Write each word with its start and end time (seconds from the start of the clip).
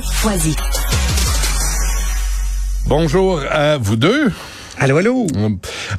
Foisy. 0.00 0.54
Bonjour 2.86 3.42
à 3.50 3.76
vous 3.78 3.96
deux. 3.96 4.32
Allô, 4.78 4.96
allô? 4.96 5.26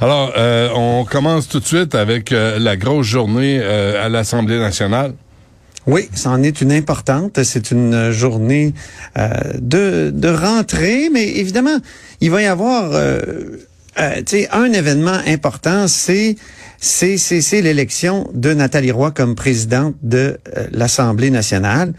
Alors, 0.00 0.32
euh, 0.36 0.68
on 0.74 1.04
commence 1.04 1.48
tout 1.48 1.60
de 1.60 1.64
suite 1.64 1.94
avec 1.94 2.32
euh, 2.32 2.58
la 2.58 2.76
grosse 2.76 3.06
journée 3.06 3.60
euh, 3.62 4.04
à 4.04 4.08
l'Assemblée 4.08 4.58
nationale. 4.58 5.14
Oui, 5.86 6.08
c'en 6.14 6.42
est 6.42 6.60
une 6.60 6.72
importante. 6.72 7.42
C'est 7.44 7.70
une 7.70 8.10
journée 8.10 8.74
euh, 9.18 9.28
de, 9.60 10.10
de 10.12 10.28
rentrée, 10.28 11.08
mais 11.12 11.28
évidemment, 11.28 11.78
il 12.20 12.30
va 12.30 12.42
y 12.42 12.46
avoir 12.46 12.90
euh, 12.92 13.20
euh, 14.00 14.16
tu 14.26 14.38
sais, 14.38 14.48
un 14.50 14.72
événement 14.72 15.18
important, 15.26 15.86
c'est 15.88 16.36
c'est 16.80 17.62
l'élection 17.62 18.28
de 18.34 18.52
Nathalie 18.52 18.90
Roy 18.90 19.10
comme 19.10 19.34
présidente 19.34 19.94
de 20.02 20.38
euh, 20.56 20.66
l'Assemblée 20.72 21.30
nationale. 21.30 21.94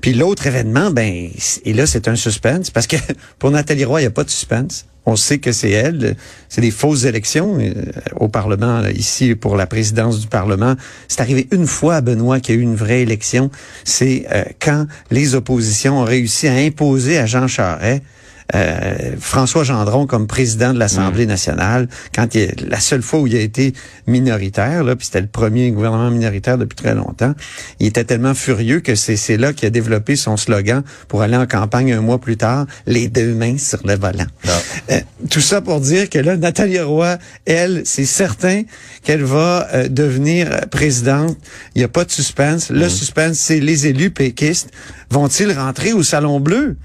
Puis 0.00 0.14
l'autre 0.14 0.46
événement, 0.46 0.90
ben, 0.90 1.28
et 1.64 1.72
là 1.72 1.86
c'est 1.86 2.08
un 2.08 2.16
suspense 2.16 2.70
parce 2.70 2.86
que 2.86 2.96
pour 3.38 3.50
Nathalie 3.50 3.84
Roy, 3.84 4.00
il 4.00 4.04
n'y 4.04 4.08
a 4.08 4.12
pas 4.12 4.24
de 4.24 4.30
suspense. 4.30 4.86
On 5.06 5.16
sait 5.16 5.38
que 5.38 5.52
c'est 5.52 5.70
elle. 5.70 6.16
C'est 6.50 6.60
des 6.60 6.70
fausses 6.70 7.04
élections 7.04 7.56
euh, 7.58 7.72
au 8.16 8.28
Parlement, 8.28 8.84
ici, 8.88 9.34
pour 9.34 9.56
la 9.56 9.66
présidence 9.66 10.20
du 10.20 10.26
Parlement. 10.26 10.74
C'est 11.08 11.22
arrivé 11.22 11.48
une 11.50 11.66
fois 11.66 11.96
à 11.96 12.00
Benoît 12.02 12.40
qu'il 12.40 12.54
y 12.54 12.58
a 12.58 12.60
eu 12.60 12.64
une 12.64 12.76
vraie 12.76 13.00
élection. 13.00 13.50
C'est 13.84 14.26
euh, 14.30 14.44
quand 14.60 14.86
les 15.10 15.34
oppositions 15.34 16.00
ont 16.00 16.04
réussi 16.04 16.46
à 16.46 16.52
imposer 16.52 17.16
à 17.16 17.24
Jean 17.24 17.48
Charest 17.48 18.02
euh, 18.54 19.16
François 19.20 19.62
Gendron 19.62 20.06
comme 20.06 20.26
président 20.26 20.72
de 20.72 20.78
l'Assemblée 20.78 21.26
nationale, 21.26 21.88
quand 22.14 22.34
il, 22.34 22.54
la 22.68 22.80
seule 22.80 23.02
fois 23.02 23.20
où 23.20 23.26
il 23.26 23.36
a 23.36 23.40
été 23.40 23.74
minoritaire, 24.06 24.84
là, 24.84 24.96
puis 24.96 25.06
c'était 25.06 25.20
le 25.20 25.26
premier 25.26 25.70
gouvernement 25.70 26.10
minoritaire 26.10 26.56
depuis 26.56 26.76
très 26.76 26.94
longtemps, 26.94 27.34
il 27.78 27.88
était 27.88 28.04
tellement 28.04 28.34
furieux 28.34 28.80
que 28.80 28.94
c'est 28.94 29.36
là 29.36 29.52
qu'il 29.52 29.66
a 29.66 29.70
développé 29.70 30.16
son 30.16 30.36
slogan 30.36 30.82
pour 31.08 31.22
aller 31.22 31.36
en 31.36 31.46
campagne 31.46 31.92
un 31.92 32.00
mois 32.00 32.18
plus 32.18 32.36
tard, 32.36 32.66
les 32.86 33.08
deux 33.08 33.34
mains 33.34 33.58
sur 33.58 33.80
le 33.86 33.96
volant. 33.96 34.26
Euh, 34.90 35.00
tout 35.28 35.40
ça 35.40 35.60
pour 35.60 35.80
dire 35.80 36.08
que 36.08 36.18
là, 36.18 36.36
Nathalie 36.36 36.80
Roy, 36.80 37.18
elle, 37.44 37.82
c'est 37.84 38.06
certain 38.06 38.62
qu'elle 39.02 39.24
va 39.24 39.68
euh, 39.74 39.88
devenir 39.88 40.66
présidente. 40.70 41.36
Il 41.74 41.78
n'y 41.78 41.84
a 41.84 41.88
pas 41.88 42.04
de 42.04 42.10
suspense. 42.10 42.70
Le 42.70 42.88
suspense, 42.88 43.38
c'est 43.38 43.60
les 43.60 43.86
élus 43.86 44.10
péquistes. 44.10 44.70
Vont-ils 45.10 45.52
rentrer 45.52 45.92
au 45.92 46.02
Salon 46.02 46.40
Bleu? 46.40 46.76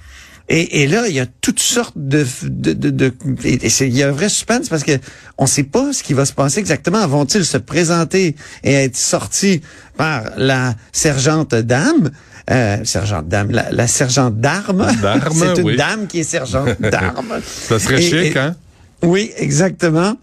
Et, 0.50 0.82
et 0.84 0.88
là, 0.88 1.08
il 1.08 1.16
y 1.16 1.20
a 1.22 1.26
toutes 1.42 1.60
sortes 1.62 1.94
de... 1.96 2.26
de, 2.44 2.74
de, 2.74 2.90
de- 2.90 3.14
et- 3.46 3.66
il 3.82 3.98
y 3.98 4.04
a 4.04 4.10
un 4.10 4.12
vrai 4.12 4.28
suspense 4.30 4.68
parce 4.70 4.84
que 4.84 4.92
on 5.38 5.46
sait 5.46 5.64
pas 5.64 5.94
ce 5.94 6.04
qui 6.04 6.14
va 6.14 6.26
se 6.26 6.34
passer 6.34 6.60
exactement. 6.60 7.06
Vont-ils 7.08 7.46
se 7.46 7.58
présenter 7.58 8.36
et 8.64 8.74
être 8.74 8.98
sortis 8.98 9.62
par 9.98 10.24
la 10.38 10.76
sergente 10.92 11.56
dame? 11.56 12.12
Euh, 12.52 12.84
sergente 12.84 13.30
dame, 13.30 13.52
la, 13.52 13.72
la 13.72 13.88
sergente 13.88 14.42
d'armes. 14.42 14.86
C'est 15.34 15.60
une 15.60 15.64
oui. 15.64 15.76
dame 15.78 16.08
qui 16.08 16.20
est 16.20 16.24
sergente 16.24 16.76
d'armes. 16.82 17.40
Ça 17.46 17.80
serait 17.80 18.04
Et- 18.04 18.10
chic, 18.10 18.36
et- 18.36 18.40
hein? 18.40 18.56
oui, 19.02 19.32
exactement. 19.38 20.18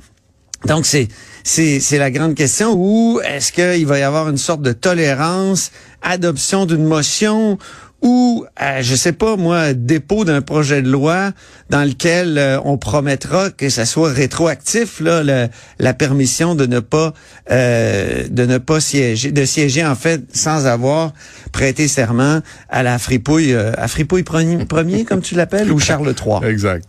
Donc 0.66 0.84
c'est 0.84 1.08
c'est 1.42 1.81
c'est 1.81 1.97
la 1.97 2.10
grande 2.10 2.34
question 2.34 2.75
ou 2.76 3.19
est-ce 3.25 3.50
qu'il 3.52 3.87
va 3.87 3.98
y 3.98 4.02
avoir 4.02 4.28
une 4.28 4.37
sorte 4.37 4.60
de 4.60 4.72
tolérance, 4.72 5.70
adoption 6.02 6.66
d'une 6.66 6.84
motion 6.84 7.56
ou 8.03 8.44
euh, 8.62 8.78
je 8.81 8.94
sais 8.94 9.12
pas 9.12 9.37
moi 9.37 9.75
dépôt 9.75 10.25
d'un 10.25 10.41
projet 10.41 10.81
de 10.83 10.88
loi 10.91 11.33
dans 11.69 11.84
lequel 11.84 12.38
euh, 12.38 12.59
on 12.65 12.78
promettra 12.78 13.50
que 13.50 13.69
ça 13.69 13.84
soit 13.84 14.11
rétroactif 14.12 15.00
là 15.00 15.22
le- 15.22 15.49
la 15.78 15.93
permission 15.94 16.55
de 16.55 16.66
ne 16.66 16.81
pas 16.81 17.12
euh, 17.50 18.25
de 18.31 18.47
ne 18.47 18.59
pas 18.59 18.81
siéger 18.81 19.33
de 19.33 19.44
siéger 19.44 19.84
en 19.84 19.94
fait 19.97 20.22
sans 20.34 20.66
avoir 20.66 21.12
prêté 21.53 21.88
serment 21.88 22.41
à 22.69 22.83
la 22.83 22.99
fripouille 22.99 23.55
à 23.55 23.88
fripouille 23.88 24.22
premier, 24.22 24.65
premier 24.65 25.05
comme 25.05 25.21
tu 25.21 25.34
l'appelles 25.34 25.71
ou 25.71 25.78
Charles 25.78 26.15
III. 26.19 26.49
Exact. 26.50 26.84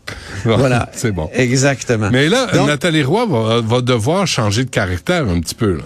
Voilà. 0.46 0.90
C'est 0.94 1.12
bon. 1.12 1.30
Exactement. 1.34 2.10
Mais 2.12 2.30
là, 2.30 2.48
Donc, 2.54 2.68
Nathalie 2.68 3.04
Roy 3.04 3.26
va, 3.26 3.62
va 3.62 3.82
devoir 3.82 4.28
changer 4.28 4.64
de 4.66 4.70
caractère 4.70 5.28
un 5.28 5.40
petit 5.40 5.56
peu. 5.56 5.74
Là. 5.78 5.84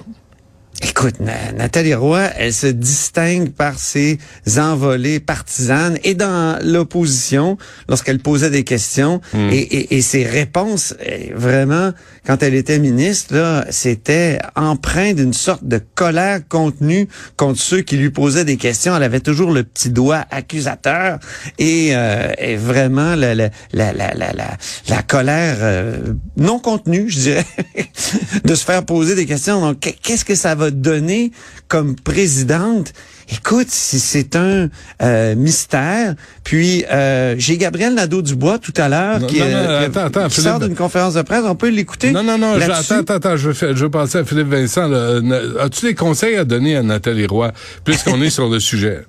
Écoute, 0.88 1.20
Na- 1.20 1.52
Nathalie 1.58 1.96
Roy, 1.96 2.22
elle 2.38 2.54
se 2.54 2.68
distingue 2.68 3.50
par 3.50 3.80
ses 3.80 4.20
envolées 4.58 5.20
partisanes 5.20 5.98
et 6.04 6.14
dans 6.14 6.60
l'opposition, 6.64 7.58
lorsqu'elle 7.90 8.20
posait 8.20 8.52
des 8.52 8.64
questions 8.64 9.20
et, 9.34 9.58
et- 9.58 9.96
et 9.98 10.02
ses 10.04 10.24
réponses, 10.26 10.94
eh, 11.04 11.32
vraiment, 11.34 11.92
quand 12.28 12.44
elle 12.44 12.54
était 12.54 12.78
ministre, 12.78 13.34
là, 13.36 13.66
c'était 13.72 14.38
empreint 14.56 15.14
d'une 15.14 15.34
sorte 15.34 15.64
de 15.66 15.80
colère 15.96 16.42
contenue 16.48 17.08
contre 17.36 17.60
ceux 17.60 17.82
qui 17.82 17.98
lui 17.98 18.12
posaient 18.12 18.46
des 18.46 18.58
questions. 18.58 18.96
Elle 18.96 19.04
avait 19.04 19.20
toujours 19.22 19.52
le 19.52 19.64
petit 19.64 19.90
doigt 19.90 20.26
accusateur 20.30 21.20
et, 21.58 21.90
euh, 21.96 22.32
et 22.38 22.58
vraiment 22.58 23.16
la, 23.16 23.34
la, 23.34 23.50
la, 23.74 23.92
la, 23.94 24.14
la, 24.14 25.02
colère 25.04 25.58
euh, 25.62 25.98
non 26.38 26.60
contenue, 26.60 27.10
je 27.10 27.20
dirais, 27.20 27.46
de 28.44 28.54
se 28.56 28.64
faire 28.64 28.84
poser 28.86 29.16
des 29.16 29.26
questions. 29.26 29.62
Donc, 29.62 29.80
qu'est- 29.80 29.98
qu'est-ce 30.02 30.26
que 30.26 30.36
ça 30.36 30.54
va 30.54 30.70
donner 30.82 31.32
comme 31.68 31.96
présidente? 31.96 32.94
Écoute, 33.32 33.68
si 33.70 34.00
c'est 34.00 34.36
un 34.36 34.70
euh, 35.02 35.34
mystère. 35.36 36.14
Puis 36.44 36.86
euh, 36.92 37.34
j'ai 37.40 37.58
Gabriel 37.58 37.96
Nadeau-Dubois 37.96 38.60
tout 38.60 38.74
à 38.78 38.88
l'heure 38.88 39.26
qui, 39.26 39.40
non, 39.40 39.46
non, 39.46 39.52
euh, 39.56 39.86
attends, 39.88 40.06
attends, 40.06 40.28
qui 40.28 40.42
sort 40.42 40.56
Philippe. 40.58 40.68
d'une 40.70 40.78
conférence 40.78 41.16
de 41.16 41.24
presse. 41.24 41.44
On 41.46 41.56
peut 41.56 41.70
l'écouter? 41.70 42.12
Non, 42.12 42.22
non, 42.24 42.38
non. 42.38 42.60
je- 42.60 42.70
attends, 42.70 43.00
attends, 43.00 43.14
attends. 43.16 43.38
Je 43.38 43.48
veux, 43.48 43.54
faire- 43.54 43.76
je 43.76 43.84
veux 43.86 43.90
passer 43.90 44.20
à 44.20 44.24
Philippe 44.26 44.48
Vincent. 44.50 44.88
là. 44.88 45.20
As-tu 45.60 45.86
des 45.88 45.96
conseils 45.96 46.36
à 46.36 46.46
donner 46.46 46.76
à 46.76 46.84
Nathalie 46.84 47.26
Roy, 47.26 47.52
puisqu'on 47.84 48.22
est 48.22 48.30
sur 48.30 48.48
le 48.48 48.60
sujet? 48.60 49.06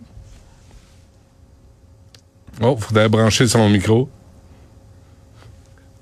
Oh, 2.62 2.76
faudrait 2.80 3.08
brancher 3.10 3.46
son 3.46 3.68
micro. 3.68 4.08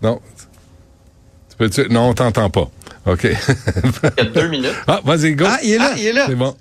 Non. 0.03 0.21
Tu 1.51 1.57
peux-tu- 1.57 1.89
Non, 1.93 2.11
on 2.11 2.15
t'entend 2.15 2.49
pas. 2.51 2.71
OK. 3.06 3.25
Il 3.25 3.31
y 3.31 4.20
a 4.20 4.25
deux 4.25 4.48
minutes. 4.48 4.75
ah, 4.87 5.00
vas-y, 5.04 5.34
go. 5.34 5.44
Ah, 5.48 5.59
il 5.62 5.72
est 5.72 5.78
là, 5.78 5.91
Ah, 5.92 5.94
il 5.98 6.06
est 6.06 6.12
là. 6.12 6.25
C'est 6.28 6.34
bon. 6.34 6.56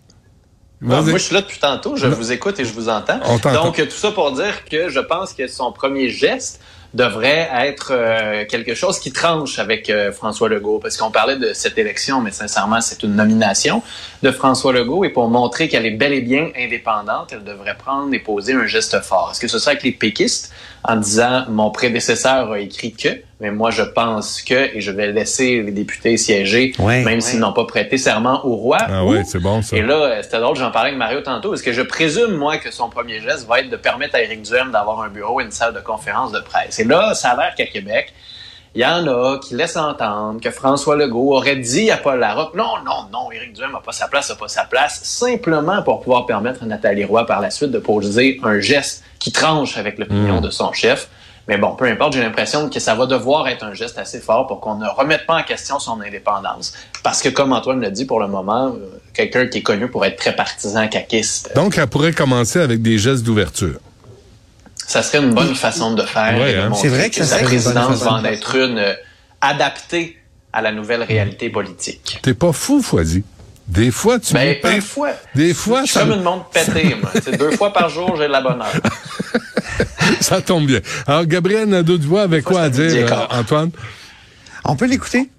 Ah, 0.85 1.01
moi, 1.01 1.13
je 1.13 1.17
suis 1.17 1.33
là 1.33 1.41
depuis 1.41 1.59
tantôt. 1.59 1.95
Je 1.95 2.07
vous 2.07 2.31
écoute 2.33 2.59
et 2.59 2.65
je 2.65 2.73
vous 2.73 2.89
entends. 2.89 3.19
Donc, 3.53 3.77
tout 3.77 3.89
ça 3.95 4.11
pour 4.11 4.31
dire 4.33 4.65
que 4.69 4.89
je 4.89 4.99
pense 4.99 5.33
que 5.33 5.47
son 5.47 5.71
premier 5.71 6.09
geste 6.09 6.59
devrait 6.93 7.49
être 7.55 7.91
euh, 7.91 8.45
quelque 8.45 8.75
chose 8.75 8.99
qui 8.99 9.11
tranche 9.11 9.57
avec 9.57 9.89
euh, 9.89 10.11
François 10.11 10.47
Legault. 10.49 10.79
Parce 10.79 10.95
qu'on 10.97 11.09
parlait 11.09 11.37
de 11.37 11.51
cette 11.53 11.77
élection, 11.77 12.21
mais 12.21 12.31
sincèrement, 12.31 12.81
c'est 12.81 13.01
une 13.01 13.15
nomination 13.15 13.81
de 14.21 14.29
François 14.29 14.73
Legault. 14.73 15.03
Et 15.03 15.09
pour 15.09 15.27
montrer 15.29 15.69
qu'elle 15.69 15.85
est 15.87 15.91
bel 15.91 16.13
et 16.13 16.21
bien 16.21 16.51
indépendante, 16.55 17.29
elle 17.31 17.43
devrait 17.43 17.77
prendre 17.77 18.13
et 18.13 18.19
poser 18.19 18.53
un 18.53 18.67
geste 18.67 19.01
fort. 19.01 19.29
Est-ce 19.31 19.39
que 19.39 19.47
ce 19.47 19.57
serait 19.57 19.71
avec 19.71 19.83
les 19.83 19.91
péquistes 19.93 20.51
en 20.83 20.97
disant 20.97 21.45
mon 21.49 21.71
prédécesseur 21.71 22.51
a 22.51 22.59
écrit 22.59 22.93
que, 22.93 23.21
mais 23.39 23.51
moi 23.51 23.71
je 23.71 23.81
pense 23.81 24.41
que, 24.41 24.75
et 24.75 24.79
je 24.81 24.91
vais 24.91 25.11
laisser 25.11 25.61
les 25.63 25.71
députés 25.71 26.15
siéger, 26.17 26.73
Ouais. 26.79 27.03
même 27.03 27.19
s'ils 27.21 27.39
n'ont 27.39 27.53
pas 27.53 27.65
prêté 27.65 27.97
serment 27.97 28.45
au 28.45 28.55
roi. 28.55 28.77
Ah 28.81 29.03
Ou- 29.03 29.11
ouais, 29.13 29.23
c'est 29.25 29.39
bon, 29.39 29.61
ça. 29.61 29.75
et 29.75 29.81
là, 29.81 29.95
euh, 29.95 30.19
c'était 30.23 30.39
drôle, 30.39 30.55
j'en 30.55 30.71
parlais 30.71 30.89
avec 30.89 30.99
Mario 30.99 31.21
tantôt, 31.21 31.49
parce 31.49 31.61
que 31.61 31.73
je 31.73 31.81
présume, 31.81 32.31
moi, 32.35 32.57
que 32.57 32.71
son 32.71 32.89
premier 32.89 33.19
geste 33.21 33.47
va 33.47 33.59
être 33.59 33.69
de 33.69 33.75
permettre 33.77 34.15
à 34.15 34.21
Éric 34.21 34.41
Duhem 34.43 34.71
d'avoir 34.71 35.01
un 35.01 35.09
bureau 35.09 35.41
et 35.41 35.43
une 35.43 35.51
salle 35.51 35.73
de 35.73 35.79
conférence 35.79 36.31
de 36.31 36.39
presse? 36.39 36.79
Et 36.79 36.83
là, 36.83 37.13
ça 37.13 37.31
a 37.31 37.35
l'air 37.37 37.55
qu'à 37.55 37.65
Québec, 37.65 38.13
il 38.75 38.81
y 38.81 38.85
en 38.85 39.05
a 39.07 39.37
qui 39.39 39.53
laissent 39.55 39.77
entendre 39.77 40.41
que 40.41 40.49
François 40.49 40.95
Legault 40.95 41.35
aurait 41.35 41.57
dit 41.57 41.91
à 41.91 41.97
Paul 41.97 42.19
Larocque, 42.19 42.55
non, 42.55 42.77
non, 42.83 43.05
non, 43.11 43.31
Éric 43.31 43.53
Duhem 43.53 43.71
n'a 43.71 43.79
pas 43.85 43.91
sa 43.91 44.07
place, 44.07 44.29
n'a 44.29 44.35
pas 44.35 44.47
sa 44.47 44.63
place, 44.63 45.01
simplement 45.03 45.83
pour 45.83 45.99
pouvoir 46.01 46.25
permettre 46.25 46.63
à 46.63 46.65
Nathalie 46.65 47.03
Roy 47.03 47.25
par 47.25 47.39
la 47.39 47.51
suite 47.51 47.69
de 47.71 47.77
poser 47.79 48.39
un 48.43 48.59
geste 48.59 49.03
qui 49.19 49.31
tranche 49.31 49.77
avec 49.77 49.99
l'opinion 49.99 50.41
de 50.41 50.49
son 50.49 50.71
chef. 50.73 51.07
Mais 51.47 51.57
bon, 51.57 51.75
peu 51.75 51.85
importe, 51.85 52.13
j'ai 52.13 52.21
l'impression 52.21 52.69
que 52.69 52.79
ça 52.79 52.95
va 52.95 53.05
devoir 53.05 53.47
être 53.49 53.63
un 53.63 53.73
geste 53.73 53.97
assez 53.97 54.19
fort 54.21 54.47
pour 54.47 54.61
qu'on 54.61 54.75
ne 54.75 54.87
remette 54.87 55.25
pas 55.25 55.35
en 55.35 55.43
question 55.43 55.77
son 55.77 55.99
indépendance. 56.01 56.73
Parce 57.03 57.21
que, 57.21 57.29
comme 57.29 57.51
Antoine 57.51 57.81
l'a 57.81 57.89
dit 57.89 58.05
pour 58.05 58.21
le 58.21 58.27
moment, 58.27 58.67
euh, 58.67 59.01
quelqu'un 59.13 59.47
qui 59.47 59.57
est 59.57 59.61
connu 59.61 59.89
pour 59.89 60.05
être 60.05 60.15
très 60.17 60.35
partisan 60.35 60.87
caquiste, 60.87 61.51
euh, 61.51 61.55
Donc, 61.55 61.77
elle 61.77 61.87
pourrait 61.87 62.13
commencer 62.13 62.59
avec 62.61 62.81
des 62.81 62.97
gestes 62.97 63.23
d'ouverture. 63.23 63.79
ça 64.87 65.03
serait 65.03 65.19
une 65.19 65.33
bonne 65.33 65.55
façon 65.55 65.93
de 65.93 66.03
faire. 66.03 66.37
Ouais, 66.39 66.55
hein. 66.55 66.71
C'est 66.75 66.87
vrai 66.87 67.09
que 67.09 67.23
ça 67.23 67.35
la 67.35 67.41
une 67.41 67.47
bonne 67.47 67.59
présidence 67.59 68.03
va 68.03 68.13
en 68.13 68.23
être 68.23 68.55
une 68.55 68.77
euh, 68.77 68.93
adaptée 69.41 70.17
à 70.53 70.61
la 70.61 70.71
nouvelle 70.71 71.03
réalité 71.03 71.49
politique. 71.49 72.19
T'es 72.21 72.33
pas 72.33 72.53
fou, 72.53 72.81
Foisy. 72.81 73.23
Des 73.67 73.91
fois, 73.91 74.19
tu 74.19 74.33
Ben, 74.33 74.49
me 74.57 74.61
parfois, 74.61 75.11
Des 75.35 75.53
fois, 75.53 75.81
je 75.81 75.85
suis 75.85 75.93
ça 75.93 75.99
comme 76.01 76.09
me- 76.09 76.15
une 76.15 76.23
montre 76.23 76.45
pétée, 76.49 76.95
moi. 77.01 77.09
C'est 77.23 77.37
deux 77.37 77.51
fois 77.51 77.71
par 77.71 77.89
jour, 77.89 78.15
j'ai 78.17 78.27
de 78.27 78.31
la 78.31 78.41
bonne 78.41 78.61
heure. 78.61 78.73
Ça 80.19 80.41
tombe 80.41 80.65
bien. 80.65 80.79
Alors, 81.07 81.25
Gabriel 81.25 81.67
Nadeau-Dubois 81.69 82.23
avait 82.23 82.41
quoi 82.41 82.61
à 82.61 82.69
dire, 82.69 83.03
D'accord. 83.07 83.29
euh, 83.31 83.39
Antoine? 83.39 83.71
On 84.65 84.75
peut 84.75 84.85
l'écouter? 84.85 85.29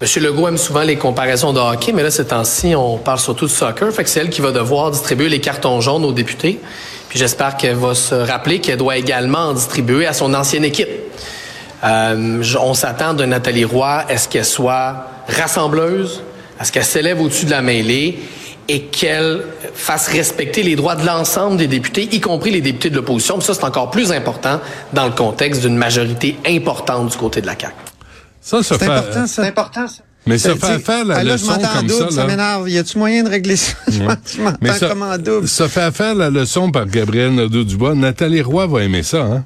Monsieur 0.00 0.20
Legault 0.22 0.48
aime 0.48 0.58
souvent 0.58 0.82
les 0.82 0.96
comparaisons 0.96 1.52
de 1.52 1.60
hockey, 1.60 1.92
mais 1.92 2.02
là, 2.02 2.10
ces 2.10 2.26
temps-ci, 2.26 2.74
on 2.74 2.98
parle 2.98 3.20
surtout 3.20 3.46
de 3.46 3.50
soccer. 3.50 3.92
Fait 3.92 4.02
que 4.02 4.10
c'est 4.10 4.20
elle 4.20 4.30
qui 4.30 4.40
va 4.40 4.50
devoir 4.50 4.90
distribuer 4.90 5.28
les 5.28 5.40
cartons 5.40 5.80
jaunes 5.80 6.04
aux 6.04 6.12
députés. 6.12 6.60
Puis 7.08 7.18
j'espère 7.18 7.56
qu'elle 7.56 7.76
va 7.76 7.94
se 7.94 8.14
rappeler 8.14 8.60
qu'elle 8.60 8.78
doit 8.78 8.96
également 8.96 9.38
en 9.48 9.52
distribuer 9.52 10.06
à 10.06 10.12
son 10.12 10.34
ancienne 10.34 10.64
équipe. 10.64 10.88
Euh, 11.84 12.42
on 12.60 12.74
s'attend 12.74 13.14
de 13.14 13.24
Nathalie 13.24 13.64
Roy, 13.64 14.04
est-ce 14.08 14.28
qu'elle 14.28 14.44
soit 14.44 15.06
rassembleuse, 15.28 16.22
est-ce 16.60 16.72
qu'elle 16.72 16.84
s'élève 16.84 17.20
au-dessus 17.20 17.46
de 17.46 17.50
la 17.50 17.62
mêlée 17.62 18.18
et 18.68 18.82
qu'elle 18.84 19.42
fasse 19.74 20.08
respecter 20.08 20.62
les 20.62 20.74
droits 20.74 20.96
de 20.96 21.04
l'ensemble 21.04 21.58
des 21.58 21.66
députés, 21.66 22.08
y 22.12 22.20
compris 22.20 22.50
les 22.50 22.62
députés 22.62 22.88
de 22.88 22.96
l'opposition. 22.96 23.38
Ça, 23.40 23.52
c'est 23.52 23.64
encore 23.64 23.90
plus 23.90 24.10
important 24.10 24.58
dans 24.94 25.04
le 25.04 25.12
contexte 25.12 25.60
d'une 25.60 25.76
majorité 25.76 26.36
importante 26.46 27.10
du 27.10 27.16
côté 27.18 27.42
de 27.42 27.46
la 27.46 27.52
CAQ. 27.58 27.74
Ça, 28.40 28.62
se 28.62 28.74
C'est 28.74 28.78
fait, 28.78 28.84
important, 28.90 29.26
ça. 29.26 29.42
C'est 29.42 29.48
important, 29.48 29.86
ça. 29.88 30.02
mais 30.26 30.38
se 30.38 30.48
Ça, 30.48 30.56
faire 30.56 30.76
tu- 30.78 30.82
faire 30.84 31.04
la 31.04 31.16
ah, 31.16 31.24
là, 31.24 31.36
je 31.36 31.42
leçon 31.42 31.52
m'entends 31.52 31.68
en 31.72 31.76
comme 31.78 31.86
double, 31.88 32.10
ça, 32.10 32.16
ça 32.16 32.26
m'énerve. 32.26 32.70
Y 32.70 32.78
a-tu 32.78 32.98
moyen 32.98 33.22
de 33.24 33.28
régler 33.28 33.56
ça? 33.56 33.72
Je 33.86 34.02
m'en- 34.02 34.14
je 34.34 34.40
m'entends 34.40 34.56
Mais 34.62 34.72
ça, 34.72 34.88
comme 34.88 35.02
en 35.02 35.18
double. 35.18 35.46
se 35.48 35.68
faire 35.68 35.92
faire 35.94 36.14
la 36.14 36.30
leçon 36.30 36.70
par 36.70 36.86
Gabriel 36.86 37.34
Nadeau-Dubois, 37.34 37.94
Nathalie 37.94 38.40
Roy 38.40 38.66
va 38.66 38.82
aimer 38.84 39.02
ça, 39.02 39.18
hein? 39.22 39.44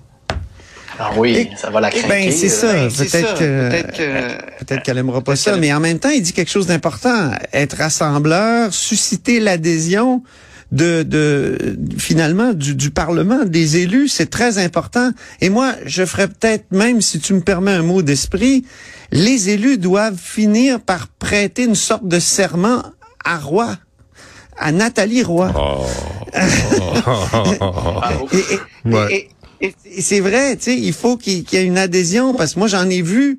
Ah 0.99 1.11
oui, 1.17 1.33
Et- 1.37 1.51
ça 1.57 1.71
va 1.71 1.81
la 1.81 1.89
Eh 1.95 1.99
craquer. 2.01 2.09
Ben, 2.09 2.33
c'est 2.33 2.49
ça. 2.49 2.73
Ben, 2.73 2.91
Peut-être 2.91 3.35
que, 3.35 3.69
Peut-être 3.71 3.93
que- 3.97 4.03
euh, 4.03 4.29
peut-être 4.59 4.83
qu'elle 4.83 4.99
aimera 4.99 5.21
pas 5.21 5.37
ça. 5.37 5.57
Mais 5.57 5.73
en 5.73 5.81
même 5.81 5.99
temps, 5.99 6.11
il 6.11 6.23
dit 6.23 6.33
quelque 6.33 6.51
chose 6.51 6.67
d'important. 6.67 7.31
Être 7.53 7.77
rassembleur, 7.77 8.73
susciter 8.75 9.39
l'adhésion 9.41 10.23
de, 10.73 11.03
de, 11.03 11.79
finalement, 11.99 12.53
du, 12.53 12.75
du 12.75 12.91
Parlement, 12.91 13.45
des 13.45 13.79
élus, 13.79 14.09
c'est 14.09 14.29
très 14.29 14.59
important. 14.59 15.13
Et 15.41 15.49
moi, 15.51 15.73
je 15.87 16.05
ferais 16.05 16.29
peut-être, 16.29 16.67
même 16.73 17.01
si 17.01 17.21
tu 17.21 17.33
me 17.33 17.41
permets 17.41 17.71
un 17.73 17.83
mot 17.83 18.03
d'esprit, 18.03 18.65
les 19.11 19.49
élus 19.49 19.79
doivent 19.79 20.19
finir 20.21 20.81
par 20.81 21.09
prêter 21.09 21.65
une 21.65 21.75
sorte 21.75 22.07
de 22.07 22.19
serment 22.19 22.83
à 23.25 23.39
Roy, 23.39 23.77
à 24.59 24.73
Nathalie 24.73 25.23
Roy. 25.23 25.53
Bravo. 26.79 28.29
Et, 28.33 28.37
et- 28.39 28.61
Ouais. 28.93 29.15
et- 29.15 29.29
et- 29.61 29.75
c'est 30.01 30.21
vrai, 30.21 30.57
tu 30.57 30.65
sais, 30.65 30.77
il 30.77 30.93
faut 30.93 31.17
qu'il 31.17 31.45
y 31.53 31.57
ait 31.57 31.65
une 31.65 31.79
adhésion 31.79 32.35
parce 32.35 32.55
que 32.55 32.59
moi 32.59 32.69
j'en 32.69 32.89
ai 32.89 33.03
vu 33.03 33.39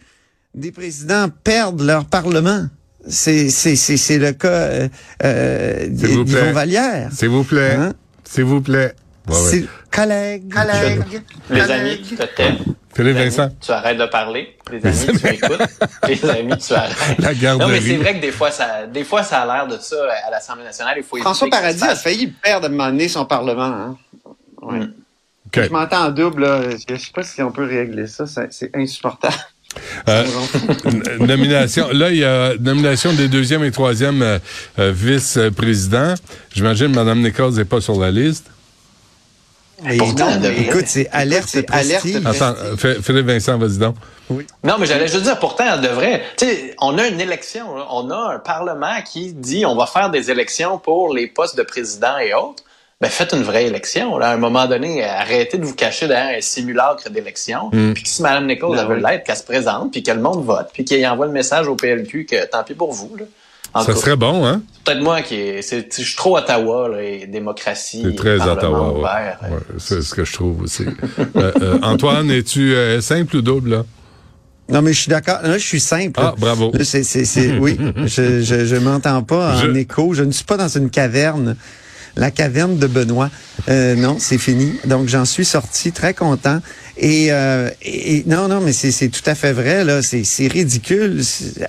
des 0.56 0.72
présidents 0.72 1.28
perdre 1.44 1.84
leur 1.84 2.06
parlement. 2.06 2.66
C'est 3.08 3.50
c'est 3.50 3.76
c'est 3.76 3.98
c'est 3.98 4.18
le 4.18 4.34
cas 4.34 4.48
euh, 4.48 4.90
euh, 5.24 5.86
S'il 5.98 6.08
vous 6.18 6.26
plaît. 6.26 6.34
d'Yvon 6.42 6.52
Vallière. 6.52 7.10
S'il 7.14 7.30
vous 7.30 7.44
plaît. 7.44 7.72
Hein? 7.74 7.94
S'il 8.26 8.44
vous 8.44 8.62
plaît. 8.62 8.94
Ouais, 9.28 9.36
ouais. 9.36 9.66
Collègue, 9.92 10.52
collègue. 10.54 11.22
Les 11.50 11.62
amis, 11.62 12.02
tu 12.08 12.16
te 12.16 12.24
tais. 12.24 12.52
Philippe 12.96 13.16
Les 13.16 13.22
amis, 13.22 13.30
Vincent. 13.30 13.50
Tu 13.62 13.72
arrêtes 13.72 13.98
de 13.98 14.06
parler. 14.08 14.58
Les 14.72 14.86
amis, 14.86 15.20
tu 15.20 15.28
écoutes. 15.28 15.62
Les 16.08 16.26
amis, 16.30 16.58
tu 16.58 16.74
arrêtes. 16.74 16.96
La 17.20 17.34
garderie. 17.34 17.68
Non, 17.68 17.74
mais 17.74 17.82
c'est 17.82 17.98
vrai 17.98 18.16
que 18.16 18.22
des 18.22 18.32
fois, 18.32 18.52
ça, 18.52 18.88
des 18.92 19.04
fois, 19.04 19.24
ça 19.24 19.42
a 19.42 19.46
l'air 19.46 19.68
de 19.68 19.78
ça 19.82 19.96
à 20.28 20.32
l'Assemblée 20.32 20.64
nationale. 20.64 20.96
Il 20.98 21.04
faut 21.04 21.18
François 21.18 21.48
Paradis 21.50 21.84
a 21.84 21.96
failli 21.96 22.28
perdre 22.28 22.66
à 22.66 22.70
un 22.70 22.72
moment 22.72 22.90
donné 22.90 23.08
son 23.08 23.26
parlement. 23.26 23.64
Hein? 23.64 23.98
Mm. 24.62 24.86
Je 25.54 25.70
m'entends 25.70 26.06
en 26.06 26.12
double, 26.12 26.44
là. 26.44 26.70
Je 26.88 26.96
sais 26.96 27.12
pas 27.14 27.24
si 27.24 27.42
on 27.42 27.52
peut 27.52 27.66
régler 27.66 28.08
ça. 28.08 28.26
C'est 28.28 28.76
insupportable. 28.76 29.36
Euh, 30.08 30.26
nomination. 31.20 31.90
Là, 31.92 32.10
il 32.10 32.18
y 32.18 32.26
a 32.26 32.56
nomination 32.60 33.14
des 33.14 33.28
deuxième 33.28 33.64
et 33.64 33.72
troisième 33.72 34.22
euh, 34.22 34.40
euh, 34.80 34.92
vice-présidents. 34.92 36.16
J'imagine 36.54 36.92
que 36.92 36.96
Mme 36.96 37.22
Nichols 37.22 37.54
n'est 37.54 37.66
pas 37.66 37.82
sur 37.82 38.00
la 38.00 38.10
liste. 38.10 38.46
Et 39.90 39.98
pourtant, 39.98 40.38
non, 40.40 40.50
écoute, 40.50 40.86
c'est 40.88 41.08
alerte, 41.12 41.56
alerte. 41.70 42.06
Attends, 42.26 42.56
Philippe 42.78 43.28
Vincent, 43.28 43.58
vas-y 43.58 43.78
donc. 43.78 43.96
Non, 44.64 44.76
mais 44.78 44.86
j'allais 44.86 45.08
juste 45.08 45.24
dire, 45.24 45.40
pourtant, 45.40 45.64
elle 45.74 45.82
devrait. 45.82 46.24
Tu 46.38 46.46
sais, 46.46 46.76
on 46.82 46.98
a 46.98 47.08
une 47.08 47.22
élection, 47.22 47.66
on 47.90 48.10
a 48.12 48.34
un 48.36 48.40
Parlement 48.40 49.02
qui 49.10 49.34
dit 49.34 49.66
on 49.66 49.76
va 49.76 49.86
faire 49.86 50.10
des 50.10 50.30
élections 50.30 50.80
pour 50.80 51.14
les 51.14 51.28
postes 51.28 51.58
de 51.58 51.64
président 51.64 52.18
et 52.18 52.34
autres. 52.34 52.64
Ben, 53.02 53.08
faites 53.10 53.32
une 53.32 53.44
vraie 53.44 53.66
élection. 53.66 54.18
Là. 54.18 54.30
À 54.30 54.34
un 54.34 54.38
moment 54.38 54.68
donné, 54.68 55.06
arrêtez 55.06 55.58
de 55.58 55.64
vous 55.66 55.74
cacher 55.74 56.08
derrière 56.10 56.38
un 56.38 56.42
simulacre 56.42 57.10
d'élection. 57.10 57.70
Mm. 57.72 57.94
Puis 57.94 58.04
que 58.04 58.10
si 58.10 58.22
Mme 58.22 58.46
Nichols 58.48 58.76
Ben 58.76 58.82
elle 58.82 58.88
veut 58.90 59.02
oui. 59.04 59.10
l'être, 59.10 59.24
qu'elle 59.24 59.38
se 59.38 59.44
présente, 59.44 59.92
puis 59.94 60.04
que 60.04 60.12
le 60.12 60.20
monde 60.20 60.44
vote, 60.46 60.68
puis 60.74 60.84
qu'il 60.84 61.06
envoie 61.08 61.26
le 61.28 61.32
message 61.32 61.68
au 61.70 61.76
PLQ 61.76 62.26
que 62.26 62.46
tant 62.48 62.64
pis 62.66 62.74
pour 62.74 62.92
vous. 62.92 63.16
Là. 63.18 63.24
En 63.74 63.84
Ça 63.84 63.94
cas, 63.94 64.00
serait 64.00 64.16
bon, 64.18 64.46
hein? 64.46 64.62
c'est 64.74 64.84
peut-être 64.84 65.04
moi 65.04 65.22
qui 65.22 65.36
est, 65.36 65.62
je 65.96 66.02
suis 66.04 66.16
trop 66.18 66.38
Ottawa 66.38 66.90
là, 66.90 67.02
et 67.04 67.26
démocratie. 67.28 68.02
C'est 68.04 68.16
très 68.16 68.42
Ottawa. 68.42 68.92
ouais. 68.92 69.00
ouvert. 69.00 69.40
Ouais, 69.44 69.58
c'est 69.78 70.02
ce 70.02 70.14
que 70.14 70.26
je 70.26 70.34
trouve 70.34 70.64
aussi. 70.64 70.84
Euh, 71.38 71.52
euh, 71.62 71.80
Antoine, 71.84 72.30
es-tu 72.32 72.74
euh, 72.76 73.00
simple 73.00 73.38
ou 73.38 73.42
double, 73.42 73.70
là? 73.70 73.84
Non, 74.68 74.82
mais 74.82 74.92
je 74.92 75.00
suis 75.02 75.10
d'accord. 75.10 75.40
Là, 75.44 75.58
je 75.58 75.66
suis 75.66 75.80
simple. 75.80 76.20
Ah, 76.22 76.34
bravo. 76.38 76.72
C'est, 76.84 77.04
c'est, 77.04 77.24
c'est, 77.26 77.58
oui, 77.60 77.78
je, 78.06 78.42
je, 78.42 78.66
je 78.66 78.76
m'entends 78.76 79.24
pas 79.24 79.54
en 79.54 79.58
Je- 79.58 79.72
écho. 79.78 80.14
Je 80.14 80.24
ne 80.24 80.32
suis 80.32 80.44
pas 80.44 80.58
dans 80.58 80.68
une 80.68 80.90
caverne. 80.90 81.56
La 82.20 82.32
caverne 82.32 82.78
de 82.78 82.86
Benoît. 82.86 83.32
Euh, 83.70 83.96
non, 83.96 84.18
c'est 84.20 84.38
fini. 84.38 84.74
Donc, 84.86 85.08
j'en 85.08 85.26
suis 85.26 85.46
sorti 85.46 85.92
très 85.92 86.14
content. 86.14 86.60
Et, 86.98 87.28
euh, 87.32 87.70
et- 87.82 88.24
non, 88.28 88.50
non, 88.50 88.60
mais 88.60 88.74
c'est, 88.74 89.08
tout 89.08 89.22
à 89.26 89.36
fait 89.36 89.54
vrai. 89.54 89.86
Là, 89.86 90.02
c'est, 90.02 90.48
ridicule. 90.48 91.22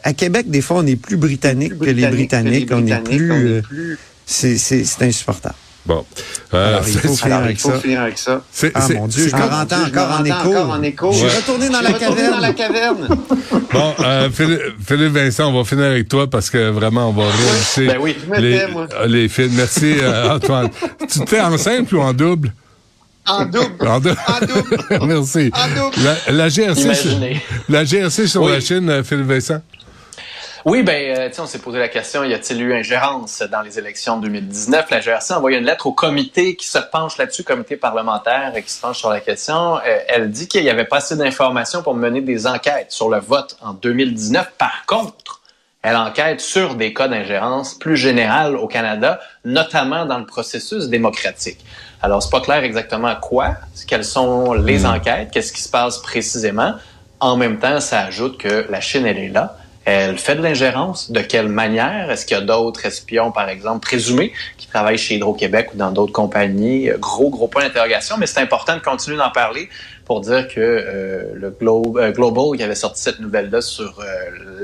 À 0.02 0.12
Québec, 0.12 0.50
des 0.50 0.60
fois, 0.60 0.78
on 0.80 0.86
est 0.86 0.96
plus 0.96 1.16
britannique 1.16 1.78
que 1.78 1.84
les 1.84 2.06
Britanniques. 2.08 2.68
On 2.72 2.84
est 2.86 3.00
plus. 3.04 3.30
euh, 3.32 3.96
c'est 4.26 5.02
insupportable. 5.02 5.54
Bon. 5.86 6.04
Euh, 6.52 6.68
Alors, 6.68 6.82
il 6.86 6.98
faut 6.98 7.14
finir 7.16 7.36
avec 7.36 7.58
ça. 7.58 7.72
finir 7.80 8.00
avec 8.02 8.18
ça. 8.18 8.42
c'est- 8.52 8.70
Ah 8.74 8.82
c'est- 8.82 8.94
mon 8.94 9.06
Dieu, 9.08 9.28
je 9.28 9.34
me 9.36 9.40
rentends 9.42 9.82
encore 9.86 10.20
en 10.20 10.24
écho. 10.24 10.34
encore 10.50 10.70
en 10.70 10.82
écho. 10.82 11.12
Je 11.12 11.16
suis 11.16 11.26
Ouais. 11.26 11.36
retourné 11.36 11.68
dans 11.70 11.80
la 11.80 11.92
caverne. 11.94 12.30
dans 12.32 12.38
la 12.40 12.52
caverne. 12.52 13.08
Bon, 13.72 13.94
euh, 14.00 14.28
Philippe, 14.30 14.60
Philippe 14.86 15.12
Vincent, 15.12 15.48
on 15.52 15.56
va 15.58 15.64
finir 15.64 15.86
avec 15.86 16.08
toi 16.08 16.28
parce 16.28 16.50
que 16.50 16.70
vraiment, 16.70 17.08
on 17.08 17.12
va 17.12 17.22
réaliser 17.24 17.86
Ben 17.86 17.98
oui, 18.00 18.16
je 18.22 18.30
me 18.30 18.38
les, 18.40 18.66
moi. 18.66 18.86
euh, 18.94 19.06
les 19.06 19.28
films. 19.28 19.52
Merci, 19.54 19.94
euh, 20.00 20.30
Antoine. 20.34 20.68
tu 21.10 21.20
t'es 21.24 21.40
en 21.40 21.56
simple 21.56 21.94
ou 21.96 22.00
en 22.00 22.12
double? 22.12 22.52
En 23.26 23.44
double. 23.44 23.86
En 23.86 24.00
double. 24.00 24.16
En 24.26 24.40
double. 24.46 25.06
Merci. 25.06 25.50
En 25.54 25.68
double. 25.68 25.96
La, 26.26 26.32
la 26.32 26.48
GRC, 26.48 26.82
Imaginez. 26.82 27.40
la 27.68 27.84
GRC 27.84 28.26
sur 28.26 28.42
Oui. 28.42 28.52
la 28.52 28.60
Chine, 28.60 29.02
Philippe 29.04 29.26
Vincent? 29.26 29.60
Oui, 30.66 30.82
ben, 30.82 31.16
euh, 31.16 31.30
on 31.38 31.46
s'est 31.46 31.60
posé 31.60 31.78
la 31.78 31.88
question, 31.88 32.22
y 32.22 32.34
a-t-il 32.34 32.60
eu 32.60 32.74
ingérence 32.74 33.42
dans 33.50 33.62
les 33.62 33.78
élections 33.78 34.18
de 34.18 34.24
2019? 34.24 34.90
La 34.90 35.00
GRC 35.00 35.32
a 35.32 35.38
envoyé 35.38 35.56
une 35.56 35.64
lettre 35.64 35.86
au 35.86 35.92
comité 35.92 36.54
qui 36.54 36.66
se 36.66 36.78
penche 36.78 37.16
là-dessus, 37.16 37.44
comité 37.44 37.76
parlementaire 37.76 38.52
qui 38.62 38.70
se 38.70 38.78
penche 38.78 38.98
sur 38.98 39.08
la 39.08 39.20
question. 39.20 39.78
Euh, 39.78 39.98
elle 40.08 40.30
dit 40.30 40.48
qu'il 40.48 40.62
n'y 40.62 40.68
avait 40.68 40.84
pas 40.84 40.98
assez 40.98 41.16
d'informations 41.16 41.82
pour 41.82 41.94
mener 41.94 42.20
des 42.20 42.46
enquêtes 42.46 42.92
sur 42.92 43.08
le 43.08 43.20
vote 43.20 43.56
en 43.62 43.72
2019. 43.72 44.52
Par 44.58 44.84
contre, 44.86 45.40
elle 45.82 45.96
enquête 45.96 46.42
sur 46.42 46.74
des 46.74 46.92
cas 46.92 47.08
d'ingérence 47.08 47.72
plus 47.72 47.96
générales 47.96 48.54
au 48.54 48.66
Canada, 48.66 49.18
notamment 49.46 50.04
dans 50.04 50.18
le 50.18 50.26
processus 50.26 50.88
démocratique. 50.88 51.64
Alors, 52.02 52.22
c'est 52.22 52.30
pas 52.30 52.42
clair 52.42 52.64
exactement 52.64 53.14
quoi, 53.16 53.54
quelles 53.86 54.04
sont 54.04 54.52
les 54.52 54.84
enquêtes, 54.84 55.30
qu'est-ce 55.30 55.54
qui 55.54 55.62
se 55.62 55.70
passe 55.70 55.98
précisément. 55.98 56.74
En 57.18 57.36
même 57.36 57.58
temps, 57.58 57.80
ça 57.80 58.00
ajoute 58.00 58.36
que 58.36 58.66
la 58.68 58.82
Chine, 58.82 59.06
elle 59.06 59.18
est 59.18 59.28
là. 59.30 59.56
Elle 59.92 60.18
fait 60.18 60.36
de 60.36 60.42
l'ingérence. 60.42 61.10
De 61.10 61.20
quelle 61.20 61.48
manière? 61.48 62.10
Est-ce 62.10 62.24
qu'il 62.24 62.36
y 62.36 62.40
a 62.40 62.44
d'autres 62.44 62.86
espions, 62.86 63.32
par 63.32 63.48
exemple, 63.48 63.80
présumés, 63.80 64.32
qui 64.56 64.68
travaillent 64.68 64.98
chez 64.98 65.16
Hydro-Québec 65.16 65.70
ou 65.74 65.76
dans 65.78 65.90
d'autres 65.90 66.12
compagnies? 66.12 66.88
Euh, 66.90 66.96
Gros, 66.98 67.28
gros 67.30 67.48
point 67.48 67.62
d'interrogation, 67.64 68.16
mais 68.18 68.26
c'est 68.26 68.40
important 68.40 68.74
de 68.76 68.80
continuer 68.80 69.16
d'en 69.16 69.30
parler 69.30 69.68
pour 70.04 70.20
dire 70.20 70.46
que 70.48 70.60
euh, 70.60 71.24
le 71.34 71.50
Glo- 71.50 71.98
euh, 71.98 72.12
Global, 72.12 72.56
qui 72.56 72.62
avait 72.62 72.74
sorti 72.74 73.02
cette 73.02 73.20
nouvelle-là 73.20 73.60
sur 73.62 73.98
euh, 74.00 74.04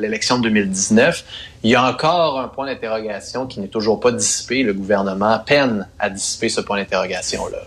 l'élection 0.00 0.38
de 0.38 0.45
2019, 0.45 1.25
il 1.64 1.71
y 1.71 1.75
a 1.75 1.85
encore 1.85 2.38
un 2.38 2.49
point 2.49 2.66
d'interrogation 2.66 3.47
qui 3.47 3.59
n'est 3.61 3.68
toujours 3.68 3.99
pas 3.99 4.12
dissipé. 4.12 4.62
Le 4.62 4.75
gouvernement 4.75 5.38
peine 5.45 5.88
à 5.99 6.09
dissiper 6.11 6.49
ce 6.49 6.61
point 6.61 6.76
d'interrogation-là. 6.78 7.59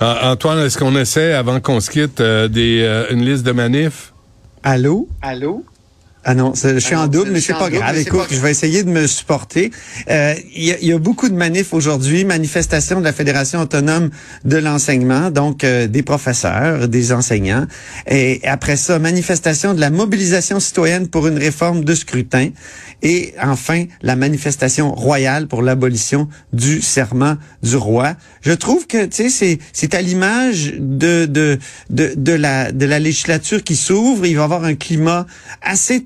Ah, 0.00 0.30
Antoine, 0.32 0.58
est-ce 0.60 0.76
qu'on 0.78 0.96
essaie, 0.96 1.32
avant 1.32 1.60
qu'on 1.60 1.80
se 1.80 1.90
quitte, 1.90 2.20
euh, 2.20 2.48
des, 2.48 2.82
euh, 2.82 3.06
une 3.10 3.24
liste 3.24 3.44
de 3.44 3.52
manifs? 3.52 4.12
Allô? 4.62 5.08
Allô? 5.22 5.64
Ah 6.22 6.34
non, 6.34 6.52
je 6.54 6.78
suis 6.78 6.94
Ah 6.94 7.02
en 7.02 7.06
double, 7.06 7.30
mais 7.30 7.40
c'est 7.40 7.54
pas 7.54 7.70
grave. 7.70 7.96
Écoute, 7.96 8.28
pas 8.28 8.34
je 8.34 8.40
vais 8.40 8.50
essayer 8.50 8.82
de 8.82 8.90
me 8.90 9.06
supporter. 9.06 9.70
Euh, 10.10 10.34
Il 10.54 10.64
y, 10.64 10.72
a, 10.72 10.76
il 10.80 10.88
y 10.88 10.92
a 10.92 10.98
beaucoup 10.98 11.30
de 11.30 11.34
manifs 11.34 11.72
aujourd'hui, 11.72 12.24
manifestations 12.24 13.00
de 13.00 13.04
la 13.04 13.14
Fédération 13.14 13.60
autonome 13.60 14.10
de 14.44 14.58
l'enseignement, 14.58 15.30
donc 15.30 15.64
euh, 15.64 15.86
des 15.86 16.02
professeurs, 16.02 16.88
des 16.88 17.12
enseignants. 17.12 17.66
Et 18.06 18.40
après 18.44 18.76
ça, 18.76 18.98
manifestation 18.98 19.72
de 19.72 19.80
la 19.80 19.88
mobilisation 19.88 20.60
citoyenne 20.60 21.08
pour 21.08 21.26
une 21.26 21.38
réforme 21.38 21.84
de 21.84 21.94
scrutin. 21.94 22.50
Et 23.02 23.34
enfin, 23.42 23.84
la 24.02 24.14
manifestation 24.14 24.92
royale 24.94 25.46
pour 25.48 25.62
l'abolition 25.62 26.28
du 26.52 26.82
serment 26.82 27.36
du 27.62 27.76
roi. 27.76 28.14
Je 28.42 28.52
trouve 28.52 28.86
que 28.86 29.06
tu 29.06 29.16
sais, 29.16 29.30
c'est 29.30 29.58
c'est 29.72 29.94
à 29.94 30.02
l'image 30.02 30.74
de 30.78 31.24
de 31.24 31.58
de 31.88 32.12
de 32.14 32.32
la 32.32 32.72
de 32.72 32.84
la 32.84 32.98
législature 32.98 33.64
qui 33.64 33.76
s'ouvre. 33.76 34.26
Il 34.26 34.36
va 34.36 34.42
y 34.42 34.44
avoir 34.44 34.64
un 34.64 34.74
climat 34.74 35.26
assez 35.62 36.02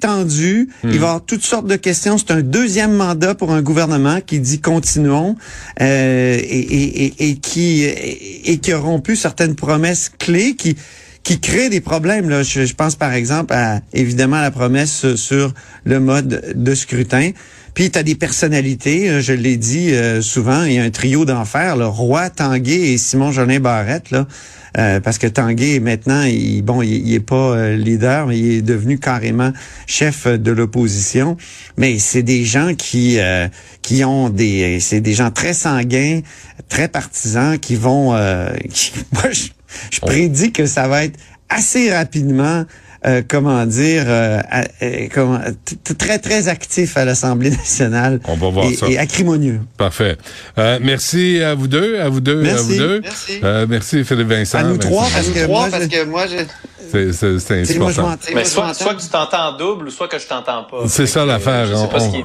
Il 0.82 0.90
va 0.90 0.94
y 0.94 0.96
avoir 0.96 1.25
toutes 1.25 1.42
sortes 1.42 1.66
de 1.66 1.76
questions. 1.76 2.18
C'est 2.18 2.30
un 2.30 2.42
deuxième 2.42 2.92
mandat 2.92 3.34
pour 3.34 3.52
un 3.52 3.62
gouvernement 3.62 4.20
qui 4.20 4.40
dit 4.40 4.61
continuons 4.61 5.37
euh, 5.80 6.38
et, 6.40 6.58
et, 6.58 7.28
et, 7.30 7.37
qui 7.37 7.84
et, 7.84 8.58
qui 8.58 8.73
a 8.73 8.78
rompu 8.78 9.16
certaines 9.16 9.54
promesses 9.54 10.11
clés 10.18 10.54
qui 10.56 10.76
qui 11.23 11.40
créent 11.40 11.70
des 11.70 11.80
problèmes. 11.80 12.28
Là. 12.28 12.42
Je, 12.42 12.66
je 12.66 12.75
pense 12.75 12.96
par 12.96 13.14
exemple 13.14 13.54
à 13.54 13.80
évidemment 13.94 14.37
à 14.37 14.42
la 14.42 14.50
promesse 14.50 15.14
sur 15.14 15.54
le 15.84 15.99
mode 16.00 16.52
de 16.54 16.75
scrutin. 16.75 17.30
Puis 17.75 17.90
tu 17.90 17.99
as 17.99 18.04
des 18.04 18.14
personnalités, 18.14 19.11
euh, 19.11 19.21
je 19.21 19.33
l'ai 19.33 19.57
dit 19.57 19.93
euh, 19.93 20.23
souvent, 20.23 20.62
il 20.62 20.75
y 20.75 20.78
a 20.78 20.85
un 20.85 20.90
trio 20.90 21.25
d'enfer, 21.25 21.76
le 21.76 21.87
roi 21.87 22.31
Tanguay 22.31 22.93
et 22.93 22.99
Simon 22.99 23.33
Jolin 23.33 23.59
Barrette 23.59 24.12
là, 24.12 24.28
euh, 24.78 25.00
parce 25.00 25.19
que 25.19 25.26
Tanguay 25.26 25.81
maintenant, 25.81 26.23
il, 26.23 26.62
bon, 26.62 26.83
il, 26.83 27.12
est 27.12 27.21
pas 27.21 27.71
leader, 27.71 28.28
mais 28.28 28.38
il 28.38 28.52
est 28.52 28.62
devenu 28.62 28.99
carrément 28.99 29.52
chef 29.88 30.28
de 30.28 30.52
l'opposition. 30.52 31.37
Mais 31.76 31.99
c'est 31.99 32.23
des 32.23 32.45
gens 32.45 32.75
qui 32.75 33.19
qui 33.83 34.04
ont 34.04 34.31
des, 34.31 34.81
c'est 34.81 35.00
des 35.00 35.12
gens 35.12 35.31
très 35.31 35.52
sanguins, 35.52 36.21
très 36.69 36.88
partisans, 36.88 37.59
qui 37.59 37.76
vont, 37.76 38.16
qui, 38.73 38.93
moi 39.12 39.31
je, 39.31 39.49
je 39.90 40.00
prédis 40.00 40.52
que 40.52 40.66
ça 40.66 40.88
va 40.88 41.04
être 41.04 41.19
assez 41.49 41.93
rapidement 41.93 42.64
euh, 43.06 43.23
comment 43.28 43.64
dire, 43.66 44.04
euh, 44.06 44.40
euh, 44.82 45.08
comment, 45.12 45.40
très, 45.99 46.18
très 46.18 46.49
actif 46.49 46.96
à 46.96 47.04
l'Assemblée 47.04 47.50
nationale. 47.50 48.20
On 48.26 48.37
va 48.37 48.49
voir 48.50 48.66
et, 48.66 48.75
ça. 48.75 48.87
Et 48.88 48.99
acrimonieux. 48.99 49.61
Parfait. 49.76 50.16
merci 50.80 51.42
à 51.42 51.54
vous 51.54 51.68
deux, 51.68 52.00
à 52.00 52.08
vous 52.08 52.20
deux, 52.20 52.42
merci. 52.42 52.58
à 52.58 52.62
vous 52.62 52.75
deux. 52.78 53.00
Merci. 53.02 53.40
merci 53.68 54.04
Philippe 54.04 54.28
Vincent. 54.28 54.58
À 54.58 54.62
nous 54.62 54.75
merci. 54.75 54.88
trois, 54.88 55.02
parce 55.12 55.16
À 55.16 55.28
nous 55.28 55.34
que 55.34 55.42
trois, 55.44 55.61
moi, 55.61 55.68
parce 55.70 55.84
je- 55.84 55.88
que 55.88 56.04
moi, 56.04 56.26
je... 56.26 56.37
C'est 56.92 57.12
c'est- 57.12 57.38
c'est 57.64 57.78
moi, 57.78 57.90
je 57.90 58.34
Mais 58.34 58.44
soit, 58.44 58.73
que 58.94 59.00
tu 59.02 59.08
t'entends 59.08 59.49
en 59.54 59.56
double 59.56 59.88
ou 59.88 59.90
soit 59.90 60.06
que 60.06 60.18
je 60.18 60.26
t'entends 60.26 60.64
pas. 60.64 60.84
C'est 60.87 61.06
ça 61.06 61.25
l'affaire. 61.26 61.66
Je 61.66 61.75
sais 61.75 61.88
pas 61.88 61.96
On, 61.96 62.00
ce 62.00 62.08
qui 62.11 62.20
est. 62.20 62.25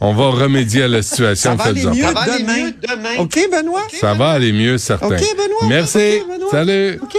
on 0.00 0.14
va 0.14 0.30
remédier 0.30 0.84
à 0.84 0.88
la 0.88 1.02
situation. 1.02 1.50
Ça 1.50 1.56
va 1.56 1.64
aller 1.70 1.84
mieux 1.84 2.02
Ça 2.02 2.12
va 2.12 2.20
aller 2.22 2.42
demain. 2.42 2.64
mieux 2.66 2.74
demain. 2.88 3.16
OK, 3.18 3.38
Benoît? 3.52 3.82
Ça 4.00 4.14
va 4.14 4.30
aller 4.30 4.52
mieux, 4.52 4.78
certain. 4.78 5.06
OK, 5.08 5.20
Benoît. 5.20 5.68
Merci. 5.68 5.98
OK, 6.22 6.28
Benoît. 6.32 6.50
Salut. 6.50 6.98
OK. 7.02 7.14